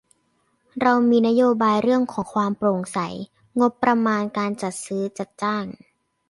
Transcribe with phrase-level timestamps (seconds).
[0.81, 2.99] เรามีนโยบายเรื่องของความโปร่งใส
[3.59, 5.65] งบประมาณการจัดซื้อจัดจ้าง